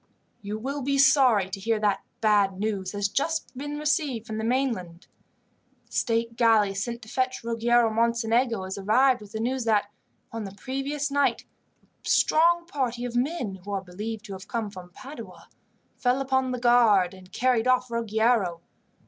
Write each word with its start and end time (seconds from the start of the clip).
"You 0.41 0.57
will 0.57 0.81
be 0.81 0.97
sorry 0.97 1.47
to 1.51 1.59
hear 1.59 1.79
that 1.79 2.01
bad 2.21 2.57
news 2.59 2.91
has 2.93 3.07
just 3.07 3.55
been 3.55 3.77
received 3.77 4.25
from 4.25 4.39
the 4.39 4.43
mainland. 4.43 5.05
The 5.85 5.91
state 5.91 6.35
galley 6.37 6.73
sent 6.73 7.03
to 7.03 7.07
fetch 7.07 7.43
Ruggiero 7.43 7.91
Mocenigo 7.91 8.63
has 8.63 8.79
arrived 8.79 9.21
with 9.21 9.31
the 9.31 9.39
news 9.39 9.63
that, 9.65 9.91
on 10.31 10.43
the 10.45 10.55
previous 10.55 11.11
night, 11.11 11.45
a 12.03 12.09
strong 12.09 12.65
party 12.65 13.05
of 13.05 13.15
men 13.15 13.59
who 13.63 13.69
are 13.73 13.83
believed 13.83 14.25
to 14.25 14.33
have 14.33 14.47
come 14.47 14.71
from 14.71 14.89
Padua, 14.89 15.49
fell 15.97 16.19
upon 16.19 16.49
the 16.49 16.57
guard 16.59 17.13
and 17.13 17.31
carried 17.31 17.67
off 17.67 17.91
Ruggiero. 17.91 18.61